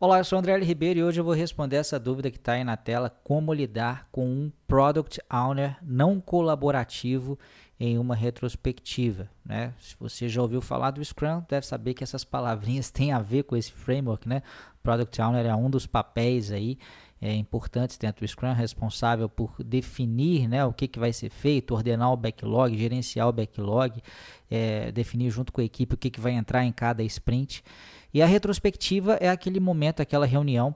Olá, 0.00 0.18
eu 0.18 0.24
sou 0.24 0.36
o 0.36 0.38
André 0.38 0.52
L. 0.52 0.64
Ribeiro 0.64 1.00
e 1.00 1.02
hoje 1.02 1.20
eu 1.20 1.24
vou 1.24 1.34
responder 1.34 1.74
essa 1.74 1.98
dúvida 1.98 2.30
que 2.30 2.36
está 2.36 2.52
aí 2.52 2.62
na 2.62 2.76
tela: 2.76 3.10
como 3.24 3.52
lidar 3.52 4.06
com 4.12 4.24
um 4.24 4.52
Product 4.64 5.20
Owner 5.28 5.76
não 5.82 6.20
colaborativo 6.20 7.36
em 7.80 7.98
uma 7.98 8.14
retrospectiva. 8.14 9.28
Né? 9.44 9.74
Se 9.80 9.96
você 9.98 10.28
já 10.28 10.40
ouviu 10.40 10.60
falar 10.60 10.92
do 10.92 11.04
Scrum, 11.04 11.42
deve 11.48 11.66
saber 11.66 11.94
que 11.94 12.04
essas 12.04 12.22
palavrinhas 12.22 12.92
têm 12.94 13.10
a 13.10 13.18
ver 13.18 13.42
com 13.42 13.56
esse 13.56 13.72
framework. 13.72 14.28
Né? 14.28 14.44
Product 14.84 15.20
Owner 15.20 15.44
é 15.44 15.54
um 15.56 15.68
dos 15.68 15.84
papéis 15.84 16.52
aí 16.52 16.78
é, 17.20 17.34
importantes 17.34 17.96
dentro 17.96 18.24
do 18.24 18.28
Scrum, 18.28 18.52
responsável 18.52 19.28
por 19.28 19.54
definir 19.62 20.48
né, 20.48 20.64
o 20.64 20.72
que, 20.72 20.86
que 20.86 20.98
vai 20.98 21.12
ser 21.12 21.30
feito, 21.30 21.74
ordenar 21.74 22.12
o 22.12 22.16
backlog, 22.16 22.76
gerenciar 22.76 23.28
o 23.28 23.32
backlog, 23.32 24.00
é, 24.50 24.92
definir 24.92 25.30
junto 25.30 25.52
com 25.52 25.60
a 25.60 25.64
equipe 25.64 25.94
o 25.94 25.98
que, 25.98 26.10
que 26.10 26.20
vai 26.20 26.32
entrar 26.32 26.64
em 26.64 26.72
cada 26.72 27.02
sprint. 27.02 27.62
E 28.12 28.22
a 28.22 28.26
retrospectiva 28.26 29.14
é 29.20 29.28
aquele 29.28 29.60
momento, 29.60 30.00
aquela 30.00 30.26
reunião 30.26 30.74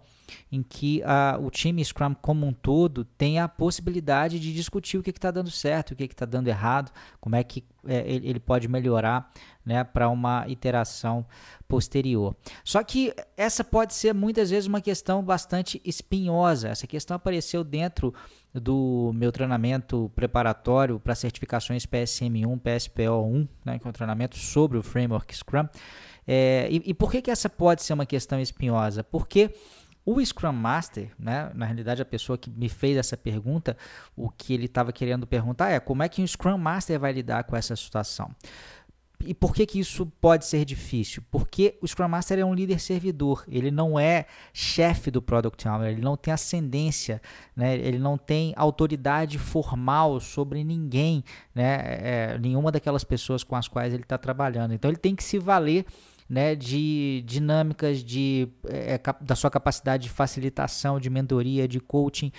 em 0.50 0.62
que 0.62 1.02
a, 1.04 1.38
o 1.40 1.50
time 1.50 1.84
Scrum 1.84 2.14
como 2.14 2.46
um 2.46 2.52
todo 2.52 3.04
tem 3.04 3.38
a 3.38 3.48
possibilidade 3.48 4.38
de 4.38 4.52
discutir 4.52 4.98
o 4.98 5.02
que 5.02 5.10
está 5.10 5.30
dando 5.30 5.50
certo, 5.50 5.92
o 5.92 5.96
que 5.96 6.04
está 6.04 6.26
dando 6.26 6.48
errado, 6.48 6.90
como 7.20 7.36
é 7.36 7.42
que 7.42 7.64
é, 7.86 8.04
ele, 8.08 8.38
pode 8.38 8.68
melhorar 8.68 9.30
né, 9.64 9.82
para 9.82 10.08
uma 10.08 10.46
iteração 10.46 11.26
posterior. 11.66 12.36
Só 12.64 12.82
que 12.84 13.12
essa 13.36 13.64
pode 13.64 13.94
ser 13.94 14.14
muitas 14.14 14.50
vezes 14.50 14.68
uma 14.68 14.80
questão 14.80 15.22
bastante 15.22 15.80
espinhosa. 15.84 16.68
Essa 16.68 16.86
questão 16.86 17.16
apareceu 17.16 17.64
dentro 17.64 18.14
do 18.54 19.10
meu 19.14 19.32
treinamento 19.32 20.10
preparatório 20.14 21.00
para 21.00 21.14
certificações 21.14 21.86
PSM1, 21.86 22.60
PSPO1, 22.60 23.48
né, 23.64 23.78
que 23.78 23.86
é 23.86 23.90
um 23.90 23.92
treinamento 23.92 24.36
sobre 24.36 24.78
o 24.78 24.82
framework 24.82 25.34
Scrum. 25.34 25.66
É, 26.26 26.68
e, 26.70 26.82
e 26.86 26.94
por 26.94 27.10
que, 27.10 27.20
que 27.20 27.30
essa 27.30 27.48
pode 27.48 27.82
ser 27.82 27.94
uma 27.94 28.06
questão 28.06 28.40
espinhosa? 28.40 29.02
Porque 29.02 29.50
o 30.04 30.24
Scrum 30.24 30.52
Master, 30.52 31.10
né, 31.18 31.50
na 31.54 31.64
realidade 31.64 32.02
a 32.02 32.04
pessoa 32.04 32.36
que 32.36 32.50
me 32.50 32.68
fez 32.68 32.96
essa 32.96 33.16
pergunta, 33.16 33.76
o 34.16 34.28
que 34.28 34.52
ele 34.52 34.66
estava 34.66 34.92
querendo 34.92 35.26
perguntar 35.26 35.70
é 35.70 35.78
como 35.78 36.02
é 36.02 36.08
que 36.08 36.22
o 36.22 36.28
Scrum 36.28 36.58
Master 36.58 36.98
vai 36.98 37.12
lidar 37.12 37.44
com 37.44 37.56
essa 37.56 37.76
situação? 37.76 38.34
E 39.24 39.32
por 39.32 39.54
que, 39.54 39.64
que 39.64 39.78
isso 39.78 40.06
pode 40.20 40.44
ser 40.44 40.64
difícil? 40.64 41.22
Porque 41.30 41.78
o 41.80 41.86
Scrum 41.86 42.08
Master 42.08 42.38
é 42.38 42.44
um 42.44 42.54
líder 42.54 42.80
servidor, 42.80 43.44
ele 43.48 43.70
não 43.70 43.98
é 43.98 44.26
chefe 44.52 45.10
do 45.10 45.22
Product 45.22 45.68
Owner, 45.68 45.92
ele 45.92 46.00
não 46.00 46.16
tem 46.16 46.34
ascendência, 46.34 47.22
né? 47.54 47.76
ele 47.76 47.98
não 47.98 48.18
tem 48.18 48.52
autoridade 48.56 49.38
formal 49.38 50.18
sobre 50.20 50.64
ninguém, 50.64 51.22
né? 51.54 51.78
É, 51.84 52.38
nenhuma 52.38 52.72
daquelas 52.72 53.04
pessoas 53.04 53.44
com 53.44 53.54
as 53.54 53.68
quais 53.68 53.94
ele 53.94 54.02
está 54.02 54.18
trabalhando. 54.18 54.74
Então 54.74 54.90
ele 54.90 54.98
tem 54.98 55.14
que 55.14 55.22
se 55.22 55.38
valer 55.38 55.86
né, 56.32 56.54
de 56.54 57.22
dinâmicas 57.26 58.02
de, 58.02 58.48
é, 58.66 58.98
da 59.20 59.36
sua 59.36 59.50
capacidade 59.50 60.04
de 60.04 60.08
facilitação, 60.08 60.98
de 60.98 61.10
mentoria, 61.10 61.68
de 61.68 61.78
coaching, 61.78 62.32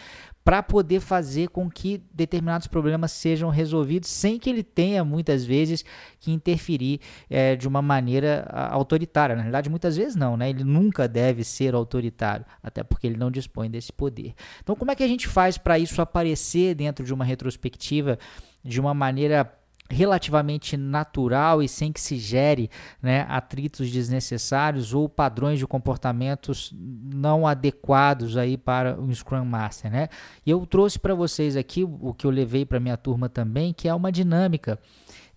para 0.44 0.63
poder 0.63 1.00
fazer 1.00 1.50
com 1.50 1.69
que 1.69 2.02
determinados 2.11 2.66
problemas 2.66 3.11
sejam 3.11 3.52
resolvidos 3.52 4.09
sem 4.09 4.39
que 4.39 4.50
ele 4.50 4.63
tenha 4.63 5.05
muitas 5.05 5.45
vezes 5.45 5.85
que 6.19 6.31
interferir 6.31 7.02
é, 7.30 7.55
de 7.55 7.67
uma 7.67 7.83
maneira 7.83 8.47
autoritária. 8.72 9.35
Na 9.35 9.44
realidade, 9.44 9.69
muitas 9.69 9.95
vezes 9.95 10.16
não, 10.16 10.35
né? 10.35 10.50
Ele 10.50 10.63
nunca 10.63 11.07
deve 11.07 11.44
ser 11.44 11.75
autoritário, 11.75 12.47
até 12.63 12.81
porque 12.81 13.05
ele 13.05 13.17
não 13.17 13.30
dispõe 13.30 13.69
desse 13.69 13.94
poder. 13.94 14.33
Então, 14.63 14.75
como 14.75 14.89
é 14.89 14.95
que 14.95 15.03
a 15.03 15.07
gente 15.07 15.28
faz 15.28 15.55
para 15.55 15.78
isso 15.78 16.02
aparecer 16.02 16.73
dentro 16.73 17.05
de 17.05 17.13
uma 17.13 17.23
retrospectiva 17.23 18.17
de 18.63 18.81
uma 18.81 18.95
maneira 18.95 19.53
relativamente 19.94 20.75
natural 20.75 21.61
e 21.61 21.69
sem 21.69 21.91
que 21.91 22.02
se 22.02 22.17
gere 22.17 22.69
né, 23.02 23.25
atritos 23.30 23.89
desnecessários 23.89 24.94
ou 24.94 25.08
padrões 25.08 25.59
de 25.59 25.67
comportamentos 25.67 26.73
não 26.75 27.47
adequados 27.47 28.35
aí 28.35 28.58
para 28.58 29.00
o 29.00 29.13
Scrum 29.13 29.45
Master, 29.45 29.91
né? 29.91 30.09
E 30.45 30.50
eu 30.52 30.66
trouxe 30.66 31.00
para 31.00 31.16
vocês 31.16 31.55
aqui 31.55 31.83
o 31.83 32.13
que 32.13 32.25
eu 32.25 32.31
levei 32.31 32.66
para 32.66 32.80
minha 32.80 32.97
turma 32.97 33.30
também, 33.30 33.73
que 33.73 33.88
é 33.88 33.94
uma 33.94 34.11
dinâmica 34.11 34.79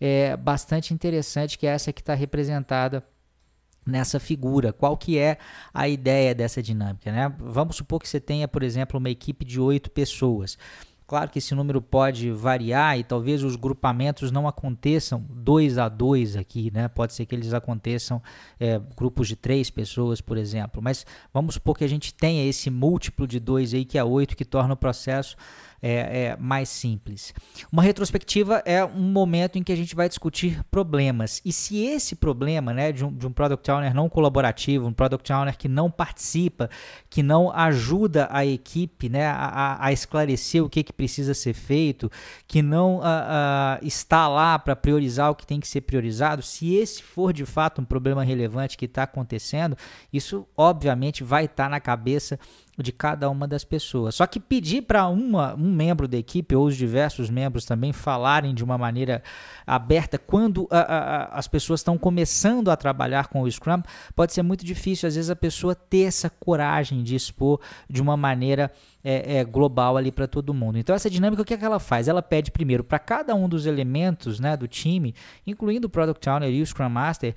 é, 0.00 0.36
bastante 0.36 0.92
interessante, 0.92 1.58
que 1.58 1.66
é 1.66 1.70
essa 1.70 1.92
que 1.92 2.00
está 2.00 2.14
representada 2.14 3.04
nessa 3.86 4.18
figura. 4.18 4.72
Qual 4.72 4.96
que 4.96 5.18
é 5.18 5.38
a 5.72 5.88
ideia 5.88 6.34
dessa 6.34 6.62
dinâmica, 6.62 7.12
né? 7.12 7.32
Vamos 7.38 7.76
supor 7.76 8.00
que 8.00 8.08
você 8.08 8.20
tenha, 8.20 8.48
por 8.48 8.62
exemplo, 8.62 8.98
uma 8.98 9.10
equipe 9.10 9.44
de 9.44 9.60
oito 9.60 9.90
pessoas. 9.90 10.58
Claro 11.06 11.30
que 11.30 11.38
esse 11.38 11.54
número 11.54 11.80
pode 11.80 12.32
variar 12.32 12.98
e 12.98 13.04
talvez 13.04 13.44
os 13.44 13.54
grupamentos 13.54 14.32
não 14.32 14.48
aconteçam 14.48 15.24
dois 15.30 15.78
a 15.78 15.88
dois 15.88 16.36
aqui, 16.36 16.68
né? 16.72 16.88
Pode 16.88 17.14
ser 17.14 17.24
que 17.26 17.34
eles 17.34 17.54
aconteçam 17.54 18.20
é, 18.58 18.80
grupos 18.96 19.28
de 19.28 19.36
três 19.36 19.70
pessoas, 19.70 20.20
por 20.20 20.36
exemplo. 20.36 20.82
Mas 20.82 21.06
vamos 21.32 21.54
supor 21.54 21.78
que 21.78 21.84
a 21.84 21.88
gente 21.88 22.12
tenha 22.12 22.44
esse 22.44 22.70
múltiplo 22.70 23.24
de 23.24 23.38
dois 23.38 23.72
aí, 23.72 23.84
que 23.84 23.96
é 23.96 24.02
oito, 24.02 24.36
que 24.36 24.44
torna 24.44 24.74
o 24.74 24.76
processo 24.76 25.36
é, 25.82 26.24
é, 26.24 26.36
mais 26.38 26.68
simples. 26.68 27.34
Uma 27.70 27.82
retrospectiva 27.82 28.62
é 28.64 28.84
um 28.84 29.10
momento 29.10 29.58
em 29.58 29.62
que 29.62 29.72
a 29.72 29.76
gente 29.76 29.94
vai 29.94 30.08
discutir 30.08 30.62
problemas. 30.70 31.40
E 31.44 31.52
se 31.52 31.84
esse 31.84 32.16
problema 32.16 32.72
né, 32.72 32.92
de, 32.92 33.04
um, 33.04 33.12
de 33.12 33.26
um 33.26 33.32
Product 33.32 33.70
Owner 33.70 33.94
não 33.94 34.08
colaborativo, 34.08 34.86
um 34.86 34.92
Product 34.92 35.32
Owner 35.32 35.56
que 35.56 35.68
não 35.68 35.90
participa, 35.90 36.70
que 37.08 37.22
não 37.22 37.50
ajuda 37.52 38.28
a 38.30 38.44
equipe 38.44 39.08
né, 39.08 39.26
a, 39.26 39.76
a 39.80 39.92
esclarecer 39.92 40.64
o 40.64 40.68
que, 40.68 40.82
que 40.82 40.92
precisa 40.92 41.34
ser 41.34 41.54
feito, 41.54 42.10
que 42.46 42.62
não 42.62 43.00
a, 43.02 43.76
a, 43.76 43.78
está 43.82 44.28
lá 44.28 44.58
para 44.58 44.76
priorizar 44.76 45.30
o 45.30 45.34
que 45.34 45.46
tem 45.46 45.60
que 45.60 45.68
ser 45.68 45.82
priorizado, 45.82 46.42
se 46.42 46.74
esse 46.74 47.02
for 47.02 47.32
de 47.32 47.44
fato 47.44 47.80
um 47.80 47.84
problema 47.84 48.24
relevante 48.24 48.76
que 48.76 48.86
está 48.86 49.02
acontecendo, 49.02 49.76
isso 50.12 50.46
obviamente 50.56 51.22
vai 51.22 51.44
estar 51.44 51.64
tá 51.64 51.68
na 51.68 51.80
cabeça 51.80 52.38
de 52.78 52.92
cada 52.92 53.30
uma 53.30 53.48
das 53.48 53.64
pessoas. 53.64 54.14
Só 54.14 54.26
que 54.26 54.38
pedir 54.38 54.82
para 54.82 55.08
um 55.08 55.70
membro 55.70 56.06
da 56.06 56.16
equipe 56.16 56.54
ou 56.54 56.66
os 56.66 56.76
diversos 56.76 57.30
membros 57.30 57.64
também 57.64 57.92
falarem 57.92 58.54
de 58.54 58.62
uma 58.62 58.76
maneira 58.76 59.22
aberta 59.66 60.18
quando 60.18 60.68
a, 60.70 60.80
a, 60.80 61.24
as 61.38 61.48
pessoas 61.48 61.80
estão 61.80 61.96
começando 61.96 62.70
a 62.70 62.76
trabalhar 62.76 63.28
com 63.28 63.42
o 63.42 63.50
Scrum 63.50 63.82
pode 64.14 64.32
ser 64.32 64.42
muito 64.42 64.64
difícil. 64.64 65.08
Às 65.08 65.14
vezes 65.14 65.30
a 65.30 65.36
pessoa 65.36 65.74
ter 65.74 66.02
essa 66.02 66.28
coragem 66.28 67.02
de 67.02 67.14
expor 67.14 67.60
de 67.88 68.02
uma 68.02 68.16
maneira 68.16 68.70
é, 69.02 69.38
é, 69.38 69.44
global 69.44 69.96
ali 69.96 70.12
para 70.12 70.26
todo 70.26 70.52
mundo. 70.52 70.78
Então 70.78 70.94
essa 70.94 71.08
dinâmica 71.08 71.42
o 71.42 71.44
que, 71.44 71.54
é 71.54 71.56
que 71.56 71.64
ela 71.64 71.80
faz? 71.80 72.08
Ela 72.08 72.22
pede 72.22 72.50
primeiro 72.50 72.84
para 72.84 72.98
cada 72.98 73.34
um 73.34 73.48
dos 73.48 73.64
elementos 73.64 74.38
né, 74.38 74.56
do 74.56 74.68
time, 74.68 75.14
incluindo 75.46 75.86
o 75.86 75.90
Product 75.90 76.28
Owner 76.28 76.50
e 76.50 76.60
o 76.60 76.66
Scrum 76.66 76.88
Master, 76.88 77.34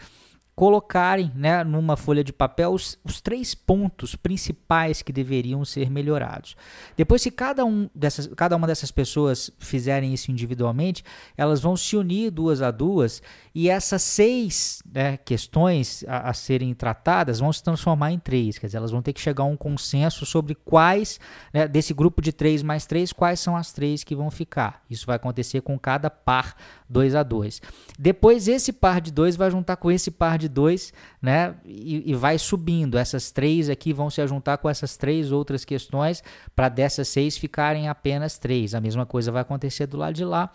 colocarem 0.60 1.32
né, 1.36 1.64
numa 1.64 1.96
folha 1.96 2.22
de 2.22 2.34
papel 2.34 2.74
os, 2.74 3.00
os, 3.02 3.22
três 3.22 3.56
pontos 3.56 4.14
principais 4.14 5.02
que 5.02 5.14
deveriam 5.14 5.64
ser 5.64 5.90
melhorados. 5.90 6.54
Depois, 6.98 7.22
se 7.22 7.32
cada, 7.32 7.64
um 7.64 7.90
dessas, 7.96 8.28
cada 8.36 8.58
uma 8.58 8.68
dessas 8.68 8.92
pessoas 8.92 9.50
fizerem 9.58 10.14
isso 10.14 10.30
individualmente, 10.30 11.02
elas 11.38 11.62
vão 11.62 11.78
se 11.78 11.96
unir 11.96 12.30
duas 12.30 12.62
a 12.62 12.72
duas 12.72 13.22
e 13.56 13.70
essas 13.70 14.02
seis 14.02 14.84
né, 14.94 15.16
questões 15.16 16.04
a, 16.06 16.30
a, 16.30 16.34
serem 16.34 16.74
tratadas 16.74 17.40
vão 17.40 17.54
se 17.54 17.64
transformar 17.64 18.12
em 18.12 18.20
três. 18.20 18.58
Quer 18.58 18.66
dizer, 18.66 18.80
elas 18.80 18.92
vão 18.92 19.02
ter 19.02 19.14
que 19.14 19.22
chegar 19.22 19.44
a 19.46 19.48
um 19.48 19.56
consenso 19.56 20.26
sobre 20.26 20.56
quais, 20.56 21.22
né, 21.54 21.70
desse 21.70 21.94
grupo 21.94 22.22
de 22.22 22.34
três 22.34 22.62
mais 22.62 22.86
três, 22.86 23.14
quais 23.14 23.40
são 23.40 23.56
as 23.56 23.72
três 23.72 24.04
que 24.04 24.14
vão 24.14 24.30
ficar. 24.30 24.84
Isso 24.90 25.06
vai 25.06 25.16
acontecer 25.16 25.62
com 25.62 25.80
cada 25.80 26.10
par 26.10 26.54
2 26.90 27.16
a 27.16 27.24
2. 27.24 27.62
Depois 27.98 28.48
esse 28.48 28.74
par 28.74 29.00
de 29.00 29.12
2 29.12 29.36
vai 29.36 29.52
juntar 29.52 29.76
com 29.76 29.92
esse 29.92 30.10
par 30.10 30.38
de 30.38 30.50
2, 30.50 30.92
né? 31.22 31.56
E, 31.64 32.12
e, 32.12 32.16
vai 32.16 32.38
subindo. 32.40 32.98
Essas 32.98 33.32
três 33.32 33.70
aqui 33.70 33.94
vão 33.94 34.10
se 34.10 34.26
juntar 34.28 34.58
com 34.58 34.70
essas 34.70 34.98
três 34.98 35.32
outras 35.32 35.64
questões 35.64 36.24
para 36.56 36.68
dessas 36.68 37.08
seis 37.08 37.38
ficarem 37.38 37.88
apenas 37.88 38.38
três. 38.40 38.74
A 38.74 38.82
mesma 38.82 39.06
coisa 39.06 39.32
vai 39.32 39.44
acontecer 39.44 39.86
do 39.86 39.98
lado 39.98 40.16
de 40.16 40.26
lá. 40.26 40.52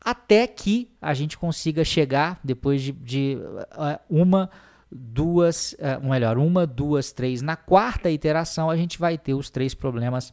Até 0.00 0.46
que 0.46 0.90
a 1.02 1.12
gente 1.14 1.36
consiga 1.36 1.84
chegar, 1.84 2.38
depois 2.42 2.80
de, 2.80 2.92
de 2.92 3.38
uh, 3.38 3.98
uma, 4.08 4.48
duas, 4.90 5.72
uh, 5.74 6.08
melhor, 6.08 6.38
uma, 6.38 6.66
duas, 6.66 7.12
três. 7.12 7.42
Na 7.42 7.56
quarta 7.56 8.10
iteração, 8.10 8.70
a 8.70 8.76
gente 8.76 8.98
vai 8.98 9.18
ter 9.18 9.34
os 9.34 9.50
três 9.50 9.74
problemas 9.74 10.32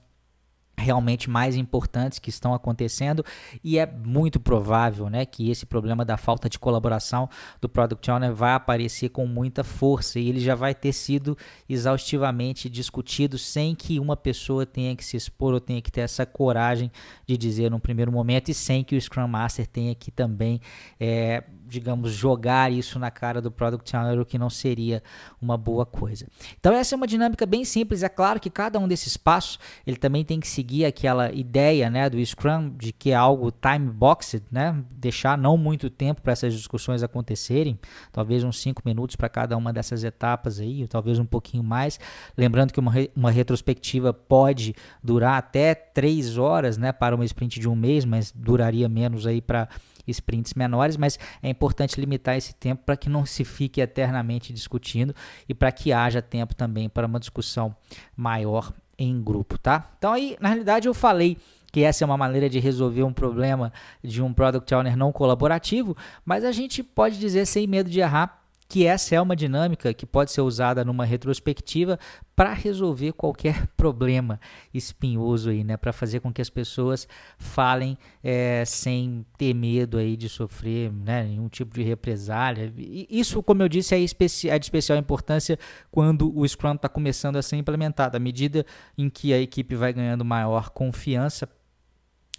realmente 0.78 1.30
mais 1.30 1.56
importantes 1.56 2.20
que 2.20 2.30
estão 2.30 2.54
acontecendo. 2.54 3.24
E 3.64 3.78
é 3.78 3.86
muito 3.86 4.40
provável 4.40 5.10
né, 5.10 5.26
que 5.26 5.50
esse 5.50 5.66
problema 5.66 6.04
da 6.04 6.18
falta 6.18 6.50
de 6.50 6.60
colaboração 6.60 7.30
do 7.62 7.70
Product 7.70 8.10
Owner 8.10 8.34
vai 8.34 8.54
aparecer 8.54 9.10
com 9.10 9.26
muita 9.26 9.64
força. 9.64 10.20
E 10.20 10.28
ele 10.28 10.40
já 10.40 10.56
vai 10.56 10.74
ter 10.74 10.94
sido 10.94 11.38
exaustivamente 11.70 12.70
discutido 12.70 13.38
sem 13.38 13.76
que 13.76 14.00
uma 14.00 14.18
pessoa 14.18 14.66
tenha 14.66 14.96
que 14.96 15.06
se 15.06 15.16
expor 15.16 15.54
ou 15.54 15.60
tenha 15.60 15.82
que 15.82 15.92
ter 15.92 16.02
essa 16.02 16.26
coragem 16.26 16.92
de 17.26 17.38
dizer 17.38 17.70
no 17.72 17.80
primeiro 17.80 18.12
momento 18.12 18.50
e 18.50 18.54
sem 18.54 18.84
que 18.84 18.96
o 18.96 19.02
Scrum 19.02 19.28
Master 19.28 19.68
tenha 19.68 19.96
que 19.96 20.12
também 20.12 20.60
é, 21.00 21.44
digamos, 21.74 22.12
jogar 22.12 22.72
isso 22.72 23.00
na 23.00 23.10
cara 23.10 23.42
do 23.42 23.52
Product 23.52 23.96
Owner, 23.98 24.20
o 24.20 24.26
que 24.26 24.38
não 24.38 24.50
seria 24.50 25.02
uma 25.42 25.58
boa 25.58 25.86
coisa. 25.86 26.28
Então 26.60 26.72
essa 26.72 26.94
é 26.94 26.96
uma 26.96 27.08
dinâmica 27.08 27.46
bem 27.48 27.66
simples, 27.66 28.04
é 28.04 28.10
claro 28.10 28.40
que 28.40 28.50
cada 28.50 28.78
um 28.78 28.88
desses 28.88 29.18
passos, 29.18 29.60
ele 29.88 29.98
também 29.98 30.24
tem 30.24 30.40
que 30.40 30.48
seguir 30.48 30.86
aquela 30.86 31.32
ideia, 31.32 31.90
né, 31.90 32.10
do 32.10 32.24
Scrum, 32.24 32.70
de 32.78 32.94
que 32.94 33.10
é 33.10 33.16
algo 33.16 33.52
time 33.52 33.90
boxed, 33.90 34.44
né, 34.52 34.84
deixar 34.92 35.36
não 35.36 35.58
muito 35.58 35.90
tempo 35.90 36.22
para 36.22 36.34
essas 36.34 36.54
discussões 36.54 37.02
acontecerem, 37.02 37.80
talvez 38.12 38.44
uns 38.44 38.62
5 38.62 38.84
minutos 38.86 39.16
para 39.16 39.28
cada 39.28 39.58
uma 39.58 39.74
dessas 39.74 40.04
etapas 40.04 40.60
aí, 40.60 40.88
talvez 40.88 41.18
um 41.18 41.26
pouquinho 41.26 41.64
mais, 41.64 42.00
lembrando 42.38 42.72
que 42.72 42.80
uma, 42.80 42.92
re 42.92 43.10
uma 43.16 43.32
retrospectiva 43.32 44.14
pode 44.14 44.76
durar 45.04 45.40
até 45.40 45.74
3 45.74 46.38
horas, 46.38 46.78
né, 46.78 46.92
para 46.92 47.16
uma 47.16 47.26
sprint 47.26 47.60
de 47.60 47.68
um 47.68 47.76
mês, 47.76 48.06
mas 48.06 48.32
duraria 48.32 48.88
menos 48.88 49.26
aí 49.26 49.42
para 49.42 49.68
sprints 50.08 50.54
menores, 50.54 50.98
mas 50.98 51.18
é 51.42 51.50
importante 51.50 52.00
limitar 52.00 52.36
esse 52.36 52.54
tempo 52.54 52.84
para 52.86 52.98
que 52.98 53.10
não 53.10 53.26
se 53.26 53.44
fique 53.44 53.82
eternamente 53.82 54.54
discutindo 54.54 55.16
e 55.48 55.54
para 55.54 55.72
que 55.72 55.92
haja 55.92 56.22
tempo 56.22 56.56
também 56.56 56.90
para 56.90 57.08
uma 57.08 57.20
discussão 57.20 57.76
maior 58.16 58.74
em 58.98 59.22
grupo, 59.22 59.58
tá? 59.58 59.92
Então 59.98 60.14
aí, 60.14 60.38
na 60.40 60.50
realidade, 60.50 60.88
eu 60.88 60.94
falei 60.94 61.38
que 61.72 61.82
essa 61.82 62.04
é 62.04 62.06
uma 62.06 62.18
maneira 62.18 62.48
de 62.48 62.60
resolver 62.60 63.04
um 63.04 63.12
problema 63.12 63.74
de 64.04 64.22
um 64.22 64.32
product 64.32 64.74
owner 64.76 64.96
não 64.96 65.12
colaborativo, 65.12 65.98
mas 66.24 66.46
a 66.46 66.52
gente 66.52 66.84
pode 66.84 67.18
dizer 67.18 67.46
sem 67.48 67.66
medo 67.66 67.90
de 67.90 68.00
errar 68.00 68.43
que 68.68 68.86
essa 68.86 69.16
é 69.16 69.22
uma 69.22 69.36
dinâmica 69.36 69.94
que 69.94 70.06
pode 70.06 70.32
ser 70.32 70.42
usada 70.42 70.84
numa 70.84 71.06
retrospectiva 71.06 72.00
para 72.36 72.54
resolver 72.54 73.14
qualquer 73.14 73.68
problema 73.78 74.40
espinhoso 74.74 75.50
aí, 75.50 75.64
né? 75.64 75.78
Para 75.78 75.94
fazer 75.94 76.20
com 76.20 76.32
que 76.32 76.42
as 76.42 76.50
pessoas 76.50 77.08
falem 77.38 77.98
é, 78.24 78.64
sem 78.66 79.26
ter 79.38 79.54
medo 79.54 79.98
aí 79.98 80.18
de 80.18 80.28
sofrer, 80.30 80.92
né? 80.92 81.24
Nenhum 81.24 81.48
tipo 81.48 81.74
de 81.76 81.84
represália. 81.84 82.74
E 82.78 83.08
isso, 83.10 83.42
como 83.44 83.62
eu 83.62 83.70
disse, 83.70 83.94
é, 83.94 84.00
especi 84.00 84.50
é 84.50 84.58
de 84.58 84.66
especial 84.66 84.98
importância 84.98 85.58
quando 85.92 86.36
o 86.38 86.48
Scrum 86.48 86.74
está 86.74 86.90
começando 86.90 87.36
a 87.36 87.42
ser 87.42 87.58
implementado. 87.58 88.18
À 88.18 88.20
medida 88.20 88.66
em 88.98 89.10
que 89.10 89.34
a 89.34 89.40
equipe 89.40 89.76
vai 89.76 89.94
ganhando 89.94 90.26
maior 90.26 90.70
confiança, 90.70 91.48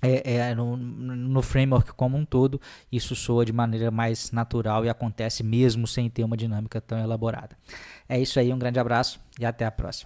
é, 0.06 0.34
é, 0.34 0.54
no, 0.54 0.76
no, 0.76 1.42
framework 1.42 1.92
como 1.94 2.16
um 2.16 2.24
todo, 2.24 2.60
isso 2.92 3.16
soa 3.16 3.44
de 3.44 3.52
maneira 3.52 3.90
mais 3.90 4.30
natural 4.32 4.84
e 4.84 4.88
acontece 4.88 5.42
mesmo 5.42 5.86
sem 5.86 6.10
ter 6.10 6.24
uma 6.24 6.36
dinâmica 6.36 6.80
tão 6.80 6.98
elaborada. 6.98 7.56
É 8.08 8.20
isso 8.20 8.38
aí, 8.38 8.52
um 8.52 8.58
grande 8.58 8.78
abraço 8.78 9.20
e 9.38 9.46
até 9.46 9.64
a 9.64 9.70
próxima. 9.70 10.02